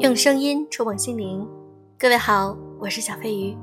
[0.00, 1.46] 用声音触碰心灵，
[1.98, 3.54] 各位好，我是小飞鱼。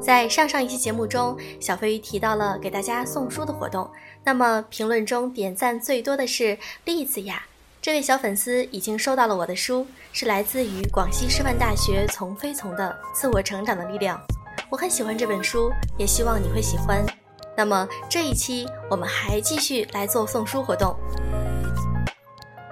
[0.00, 3.90] 在上上一期节目中，小飞鱼提到了给大家送书的活动。
[4.24, 6.56] 那么评论中点赞最多的是
[6.86, 7.42] 栗子呀，
[7.82, 14.16] 这位小粉丝已经收到了我的书，是来自于广西师范大学从飞从的《自我成长的力量》。
[14.70, 17.04] 我很喜欢这本书，也希望你会喜欢。
[17.56, 20.96] 那么这一期我们还继续来做送书活动，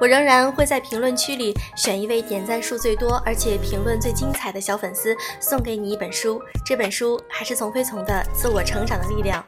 [0.01, 6.41] 我仍然会在评论区里选一位点赞数最多而且评论最精彩的小粉丝，送给你一本书。
[6.65, 9.43] 这本书还是从飞从的《自我成长的力量》。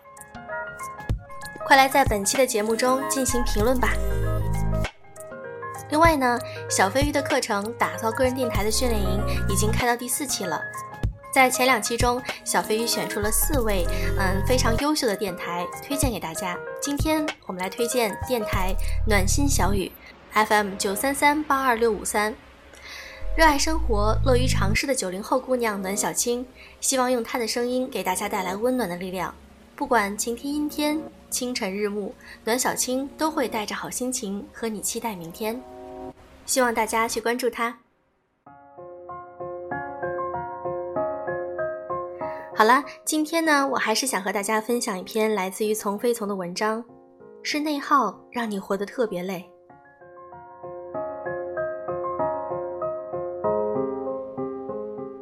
[1.65, 3.93] 快来在本期的节目中进行评论吧。
[5.89, 6.39] 另外呢，
[6.69, 10.61] 小飞鱼的课程打造个人电台的训练营已经开到第四期了。
[11.33, 13.87] 在前两期中，小飞鱼选出了四位
[14.19, 16.59] 嗯非常优秀的电台推荐给大家。
[16.83, 18.75] 今天我们来推荐电台
[19.07, 19.91] 暖心小雨
[20.33, 22.35] FM 九三三八二六五三，
[23.37, 26.45] 热爱生活、乐于尝试的九零后姑娘暖小青，
[26.81, 29.33] 希望用她的声音给大家带来温暖的力量。
[29.77, 31.01] 不管晴天阴天、
[31.31, 32.13] 清晨日暮，
[32.45, 35.63] 暖小青都会带着好心情和你期待明天。
[36.45, 37.79] 希望大家去关注她。
[42.61, 46.85] 好了，今天呢，我还是想和大家分享一篇来自于从飞从的文章，
[47.43, 49.51] 是内耗让你活得特别累。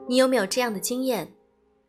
[0.09, 1.33] 你有没有这样的经验？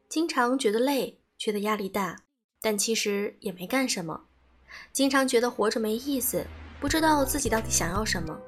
[0.08, 2.16] 经常觉得累，觉得压力大，
[2.62, 4.16] 但其实也没干什么；
[4.94, 6.46] 经常觉得活着没意思，
[6.80, 8.40] 不知道自己到底想要什么。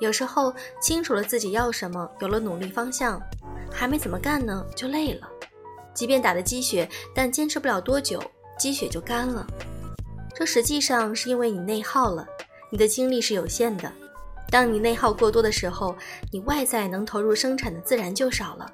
[0.00, 3.18] 有时候清楚了自己要什么，有了努力方向，
[3.72, 5.26] 还没怎么干呢，就累了。
[5.96, 8.22] 即便打了鸡血，但坚持不了多久，
[8.58, 9.46] 鸡血就干了。
[10.34, 12.26] 这实际上是因为你内耗了，
[12.70, 13.90] 你的精力是有限的。
[14.50, 15.96] 当你内耗过多的时候，
[16.30, 18.70] 你外在能投入生产的自然就少了。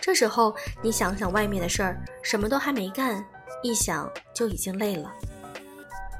[0.00, 3.22] 这时候你想想外面的事儿，什么都还没干，
[3.62, 5.12] 一想就已经累了。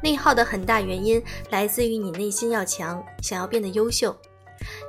[0.03, 4.15] 内耗的很大原因来自于你内心要强，想要变得优秀。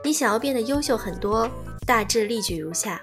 [0.03, 1.49] 你想要变得优秀很多，
[1.85, 3.01] 大致例举如下：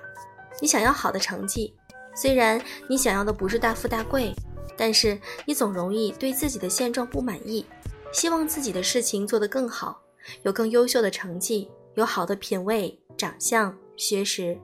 [0.60, 1.74] 你想要好的成绩。
[2.14, 4.32] 虽然你想要的不是大富大贵，
[4.76, 7.66] 但是你总容易对自己的现状不满意，
[8.12, 10.00] 希望自己的事情做得更好，
[10.42, 14.58] 有更优秀的成绩，有好的品味、长相、学识。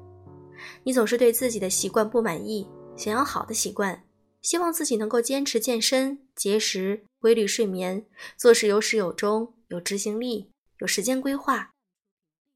[0.85, 4.05] 你总是对自己的习惯不满意，想要好的习惯，
[4.43, 8.07] 希望自己能够坚持健身、节食、规律睡眠，
[8.37, 11.71] 做事有始有终，有执行力，有时间规划。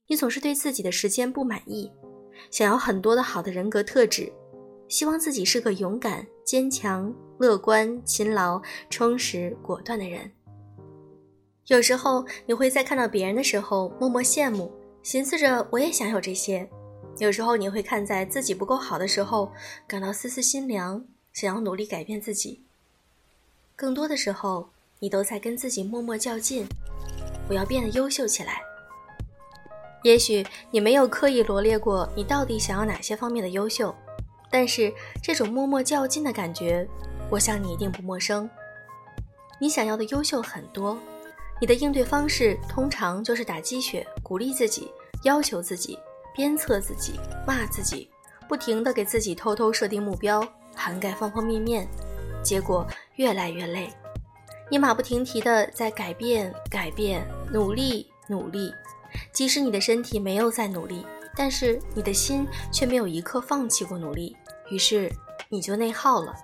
[0.06, 1.90] 你总是对自己的时间不满意，
[2.50, 4.32] 想要很多的好的人格特质。
[4.94, 10.30] 希望自己是个勇敢、坚强、乐观、勤劳、充实、果断的人。
[11.66, 14.72] 有时候你会在看到别人的时候默默羡慕，
[15.02, 16.70] 寻思着我也想有这些。
[17.18, 19.50] 有时候你会看在自己不够好的时候
[19.84, 22.62] 感到丝丝心凉，想要努力改变自己。
[23.74, 24.68] 更多的时候，
[25.00, 26.64] 你都在跟自己默默较劲，
[27.48, 28.62] 我要变得优秀起来。
[30.04, 33.92] 也许你没有刻意罗列过你到底想要哪些方面的优秀。
[34.54, 36.88] 但是这种默默较劲的感觉，
[37.28, 38.48] 我想你一定不陌生。
[39.58, 40.96] 你想要的优秀很多，
[41.60, 44.92] 你的应对方式通常就是打鸡血，鼓励自己，
[45.24, 45.98] 要求自己，
[46.36, 48.08] 鞭策自己，骂自己，
[48.46, 51.88] 不停的给自己偷偷设定目标，涵盖方方面面，
[52.40, 53.90] 结果越来越累。
[54.70, 58.72] 你马不停蹄的在改变，改变，努力，努力，
[59.32, 61.04] 即使你的身体没有在努力，
[61.34, 64.36] 但是你的心却没有一刻放弃过努力。
[64.74, 65.08] 于是
[65.48, 66.34] 你就内耗了。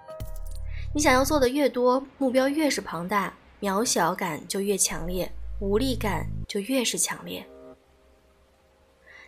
[0.94, 5.28] 你想要做的越多，目标越是庞大，渺小感就越强烈，
[5.60, 7.44] 无力感就越是强烈。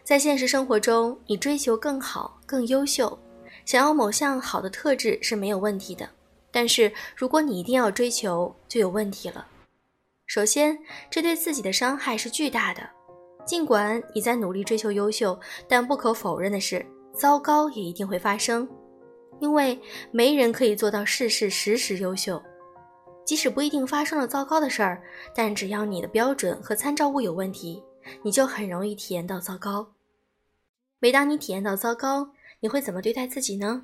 [0.04, 3.18] 在现实生活中，你追求更好、更优秀，
[3.64, 6.08] 想要某项好的特质是没有问题的。
[6.52, 9.48] 但是如果你一定要追求，就有问题了。
[10.26, 10.78] 首先，
[11.10, 12.88] 这对自己的伤害是巨大的。
[13.44, 18.68] 尽管你在努力追求优秀，但不可否认的是，糟糕也一定会发生。
[19.40, 19.80] 因为
[20.10, 22.42] 没人可以做到事事时时优秀，
[23.24, 25.02] 即使不一定发生了糟糕的事儿，
[25.34, 27.82] 但只要你的标准和参照物有问题，
[28.22, 29.86] 你就很容易体验到糟糕。
[31.00, 32.30] 每当你体验到糟糕，
[32.60, 33.82] 你会怎么对待自己呢？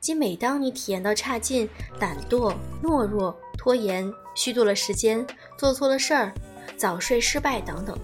[0.00, 1.68] 即每当你体验到差劲、
[1.98, 5.26] 懒惰、懦弱、拖延、虚度了时间、
[5.58, 6.32] 做错了事儿、
[6.76, 7.98] 早睡、失败等等，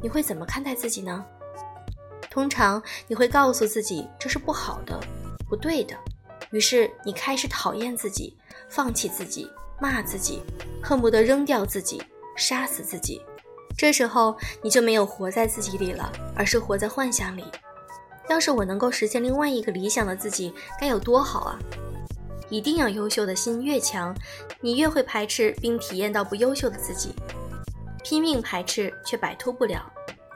[0.00, 1.26] 你会怎么看待自己呢？
[2.30, 5.00] 通常你会告诉自己这是不好的。
[5.54, 5.96] 不对的，
[6.50, 8.36] 于是你开始讨厌自己，
[8.68, 9.48] 放弃自己，
[9.80, 10.42] 骂自己，
[10.82, 12.02] 恨不得扔掉自己，
[12.36, 13.22] 杀死自己。
[13.78, 17.44] 这时候你就没有活在自己里了，而是活在幻想里。
[18.28, 21.56] 要是我能够实现另外一个理想的自己，该有多好啊！
[22.50, 24.12] 一定要优秀的心越强，
[24.60, 27.14] 你越会排斥并体验到不优秀的自己。
[28.02, 29.88] 拼命排斥却摆脱不了，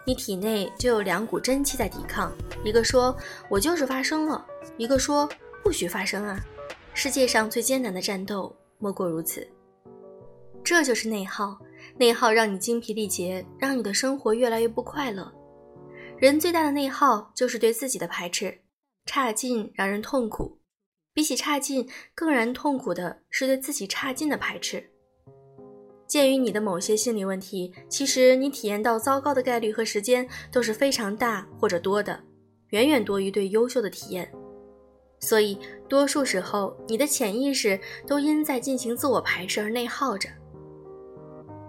[0.06, 2.32] 你体内就有两股真气在抵抗，
[2.64, 3.16] 一个说
[3.48, 4.44] 我就是发生了，
[4.76, 5.28] 一个说
[5.62, 6.38] 不许发生啊！
[6.92, 9.46] 世界上最艰难的战斗莫过如此。
[10.64, 11.58] 这就是内耗，
[11.96, 15.32] 内耗让你精疲力竭，让你的生活越来越不快乐。
[16.18, 18.58] 人最大的内耗就是对自己的排斥，
[19.06, 20.58] 差劲让人痛苦。
[21.14, 24.90] 比起差劲，更让人痛苦的是对自己差劲的排斥。
[26.06, 32.20] 鉴于你的某些心理问题，其实你体验到糟糕的概率和时间都是非常大或者多的，
[32.70, 34.30] 远远多于对优秀的体验。
[35.20, 40.28] 所以，多数时候你的潜意识都因在进行自我排斥而内耗着。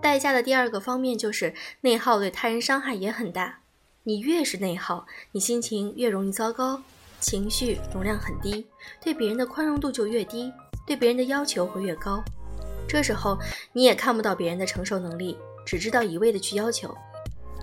[0.01, 3.59] 代价的第二个方面就是内耗对他人伤害也很大。
[4.03, 6.81] 你越是内耗，你心情越容易糟糕，
[7.19, 8.65] 情绪容量很低，
[9.03, 10.51] 对别人的宽容度就越低，
[10.87, 12.23] 对别人的要求会越高。
[12.87, 13.37] 这时候
[13.73, 16.95] 你也看不到别人的承受能力，只知道一味的去要求。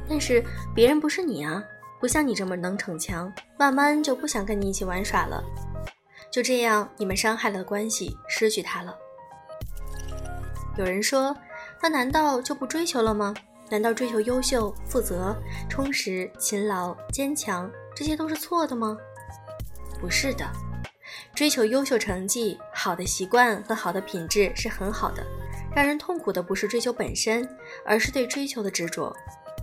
[0.08, 0.44] 但是
[0.74, 1.64] 别人不是你啊，
[2.00, 5.42] 不像你这么能逞强，慢慢就不想跟你一起玩耍了。
[6.30, 8.94] 就这样，你们伤害了关系，失去他了。
[10.76, 11.34] 有人说，
[11.80, 13.34] 他难道就不追求了吗？
[13.70, 15.34] 难道追求优秀、负责、
[15.68, 18.96] 充实、勤劳、坚强，这些都是错的吗？
[19.98, 20.44] 不是的，
[21.34, 25.24] 追求优秀成绩、好的习惯和好的品质是很好的。
[25.74, 27.48] 让人痛苦的不是追求本身，
[27.84, 29.14] 而是对追求的执着。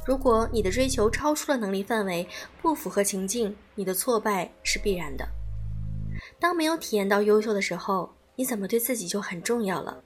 [0.05, 2.27] 如果你的追求超出了能力范围，
[2.61, 5.27] 不符合情境，你的挫败是必然的。
[6.39, 10.03] 当没有体验到优秀的时候，你怎么对自己就很重要了。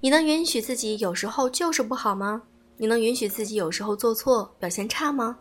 [0.00, 2.42] 你能允许自己有时候就是不好吗？
[2.76, 5.38] 你能允许自己有时候做错、表现差吗？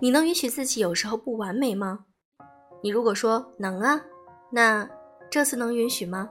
[0.00, 2.06] 你能允许自己有时候不完美吗？
[2.82, 4.00] 你如果说能啊，
[4.50, 4.88] 那
[5.30, 6.30] 这次能允许吗？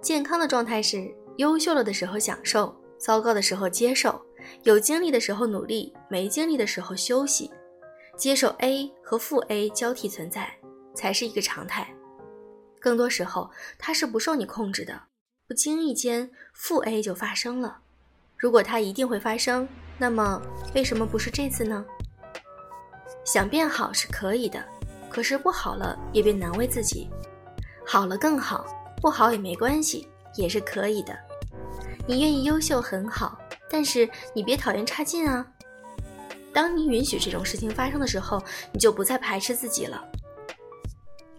[0.00, 4.20] 健康的状态是：优秀了的时候享受，糟糕的时候接受，
[4.62, 7.50] 有精力的时候努力，没精力的时候休息，
[8.16, 10.52] 接受 A 和负 A 交替存在，
[10.94, 11.92] 才是一个常态。
[12.80, 15.00] 更多时候，它是不受你控制的。
[15.46, 17.80] 不经意间，负 A 就发生了。
[18.36, 19.68] 如果它一定会发生，
[19.98, 20.40] 那么
[20.74, 21.84] 为什么不是这次呢？
[23.24, 24.64] 想变好是可以的，
[25.08, 27.08] 可是不好了也别难为自己。
[27.86, 28.66] 好了更好，
[29.00, 31.16] 不好也没关系，也是可以的。
[32.08, 33.38] 你愿意优秀很好，
[33.72, 35.44] 但是你别讨厌差劲啊。
[36.52, 38.40] 当你允许这种事情发生的时候，
[38.70, 40.04] 你就不再排斥自己了，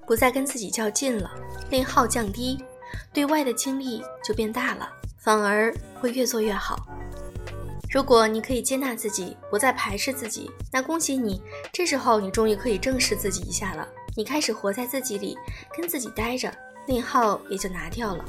[0.07, 1.29] 不再跟自己较劲了，
[1.69, 2.57] 内耗降低。
[3.13, 6.87] 对外的精力就变大了，反而会越做越好。
[7.91, 11.39] 如果你可以接纳自己，不再排斥自己，那恭喜你，
[11.71, 13.87] 这时候你终于可以正视自己一下了。
[14.17, 15.37] 你开始活在自己里，
[15.77, 16.51] 跟自己待着，
[16.87, 18.25] 内耗也就拿掉了。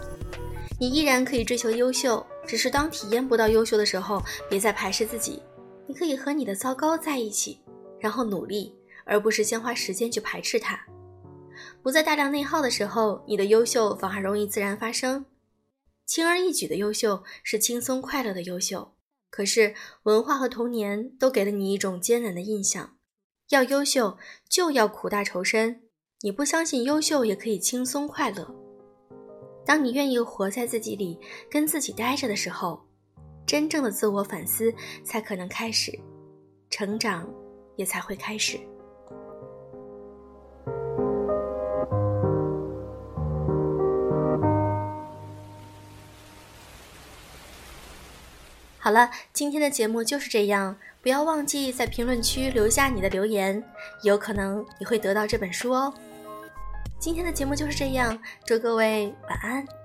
[0.81, 5.41] 你依然可以追求优秀，只是当体验不到优秀的时候，别再排斥自己。
[5.87, 7.61] 你可以和你的糟糕在一起，
[8.00, 8.75] 然后努力，
[9.05, 10.79] 而不是先花时间去排斥它。
[11.82, 15.25] 不再大量内耗的时候，你的优秀反而容易自然发生。
[16.05, 18.94] 轻而易举的优秀是轻松快乐的优秀，
[19.31, 22.96] 可是文化和童年都给了你一种艰难的印象：
[23.51, 25.82] 要优秀就要苦大仇深。
[26.22, 28.64] 你不相信优秀也可以轻松快乐。
[29.67, 31.19] 当你愿意活在自己里，
[31.51, 32.81] 跟自己待着的时候，
[33.47, 35.99] 真正的自我反思才可能开始，
[36.69, 37.29] 成长
[37.77, 38.61] 也才会开始。
[48.79, 50.77] 好了，今天的节目就是这样。
[51.01, 53.63] 不要忘记在评论区留下你的留言，
[54.03, 55.93] 有可能你会得到这本书哦。
[57.05, 59.83] 今天的节目就是这样，祝各位晚安。